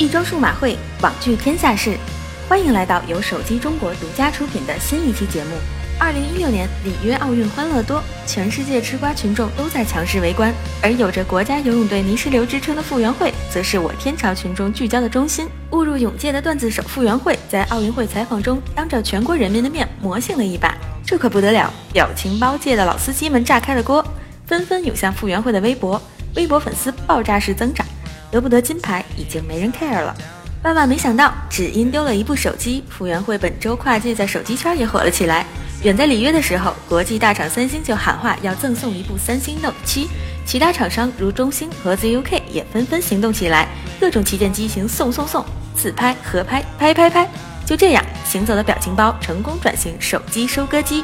[0.00, 1.94] 一周数码会，网聚天下事，
[2.48, 5.50] 欢迎来到由手机中国独家出品的新一期节目。
[5.98, 15.46] 二零一六年里约奥运欢乐多，全世界吃瓜群众都在强势围观，而有着国家游泳队泥石流之称的傅园慧，则是我天朝群众聚焦的中心。
[15.72, 20.74] 误入泳界的段子手傅园慧，在奥运会采访中，当着全国人民的面魔性了一把，
[21.04, 21.70] 这可不得了！
[21.92, 24.02] 表情包界的老司机们炸开了锅，
[24.46, 26.00] 纷纷涌向傅园慧的微博，
[26.36, 27.86] 微博粉丝爆炸式增长。
[28.30, 30.14] 得不得金牌已经没人 care 了。
[30.62, 35.46] 万万没想到，只因丢了一部手机，傅园慧本周跨界在手机圈也火了起来。
[35.82, 40.06] 远在里约的时候，国际大厂三星就喊话要赠送一部三星 Note 7，
[40.44, 43.66] 其他厂商如中兴和 ZUK 也纷纷行动起来，
[43.98, 45.42] 各种旗舰机型送送送，
[45.74, 47.26] 自拍、合拍、拍拍拍。
[47.64, 51.02] 就这样，行走的表情包成功转型手机收割机。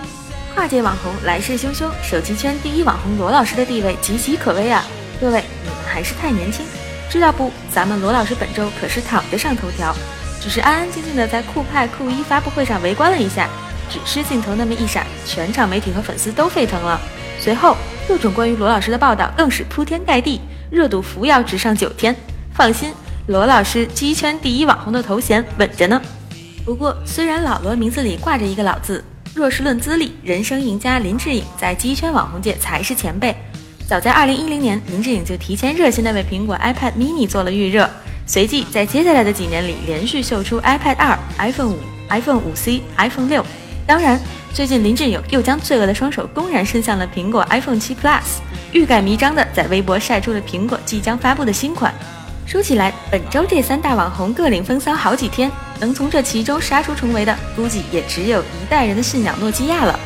[0.55, 4.85] 跨界网红来势汹汹，手机圈第一网红罗老师的地位岌岌可危啊！
[5.19, 6.67] 各位，你们还是太年轻。
[7.09, 7.51] 知道不？
[7.71, 9.95] 咱们罗老师本周可是躺着上头条，
[10.41, 13.49] 只是安安静静的在酷派酷一发布会上围观了一下，
[13.89, 17.01] 只是镜头那么一闪，全场媒体和粉丝都沸腾了。
[17.39, 17.77] 随后，
[18.09, 20.41] 各种关于罗老师的报道更是铺天盖地，
[20.71, 22.15] 热度扶摇直上九天。
[22.53, 22.93] 放心，
[23.27, 26.01] 罗老师鸡圈第一网红的头衔稳着呢。
[26.65, 29.05] 不过，虽然老罗名字里挂着一个老字，
[29.35, 33.37] 若是论资历，人生赢家林志颖在鸡圈网红界才是前辈。
[33.89, 37.89] 早在二零一零年，林志颖就提前热心的为苹果 iPad mini 做了预热，
[38.27, 43.47] 随即在接下来的几年里，连续秀出 iPad 二、iPhone 五、iPhone 五 C、iPhone 六。
[43.87, 44.21] 当然，
[44.53, 48.23] 最近林志颖又将罪恶的双手公然伸向了苹果 iPhone 七 Plus，
[48.73, 51.95] 欲盖弥彰地在微博晒出了苹果即将发布的新款。
[52.45, 55.49] 说起来，本周这三大网红各领风骚好几天，
[55.79, 59.97] 能从这其中杀出重围的，估计也只有一代人的信仰诺基亚了。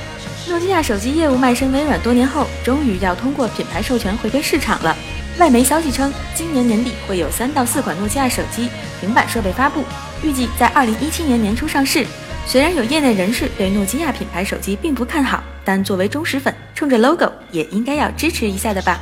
[0.49, 4.97] 诺基亚手机业务卖身微软多年后终于要通过品牌授权回归市场了。
[5.39, 8.69] 外媒消息称今年年底会有三到四款诺基亚手机
[9.01, 9.85] 平板设备发布
[10.23, 12.07] 预计在二零一七年年初上市。
[12.47, 18.99] 虽然有业内人士对诺基亚品牌手机并不看好但作为忠实粉冲着 logo 也应该要支持一下的吧。